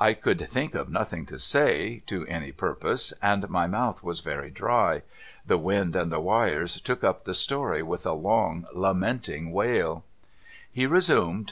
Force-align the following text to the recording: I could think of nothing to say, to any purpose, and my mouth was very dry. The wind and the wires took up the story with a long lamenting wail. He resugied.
I 0.00 0.14
could 0.14 0.48
think 0.50 0.74
of 0.74 0.88
nothing 0.88 1.26
to 1.26 1.38
say, 1.38 2.02
to 2.06 2.26
any 2.26 2.50
purpose, 2.50 3.12
and 3.22 3.48
my 3.48 3.68
mouth 3.68 4.02
was 4.02 4.18
very 4.18 4.50
dry. 4.50 5.02
The 5.46 5.58
wind 5.58 5.94
and 5.94 6.10
the 6.10 6.18
wires 6.18 6.80
took 6.80 7.04
up 7.04 7.22
the 7.24 7.34
story 7.34 7.80
with 7.80 8.04
a 8.04 8.10
long 8.10 8.66
lamenting 8.74 9.52
wail. 9.52 10.02
He 10.72 10.88
resugied. 10.88 11.46